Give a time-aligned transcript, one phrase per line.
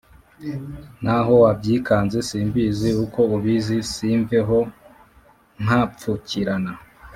[1.03, 4.57] n’aho wabyikanze si mbizi uko ubizi simveho
[5.63, 6.71] mpapfukirana